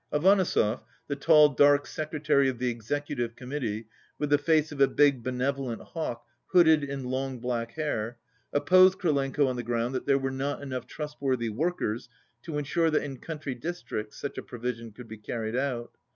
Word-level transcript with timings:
Avanesov, 0.11 0.79
the 1.07 1.15
tall, 1.15 1.49
dark 1.49 1.85
secretary 1.85 2.49
of 2.49 2.57
the 2.57 2.73
Execu 2.73 3.15
tive 3.17 3.35
Committee, 3.35 3.85
with 4.17 4.31
the 4.31 4.39
face 4.39 4.71
of 4.71 4.81
a 4.81 4.87
big, 4.87 5.21
benevolent 5.21 5.79
hawk 5.79 6.25
hooded 6.47 6.83
in 6.83 7.03
long 7.03 7.37
black 7.39 7.73
hair, 7.73 8.17
opposed 8.51 8.97
Krylenko 8.97 9.45
on 9.45 9.57
the 9.57 9.61
ground 9.61 9.93
that 9.93 10.07
there 10.07 10.17
were 10.17 10.31
not 10.31 10.63
enough 10.63 10.87
trust 10.87 11.17
worthy 11.21 11.49
workers 11.49 12.09
to 12.41 12.57
ensure 12.57 12.89
that 12.89 13.03
in 13.03 13.17
country 13.19 13.53
districts 13.53 14.17
such 14.17 14.39
a 14.39 14.41
provision 14.41 14.91
could 14.91 15.07
be 15.07 15.17
carried 15.19 15.55
out. 15.55 15.91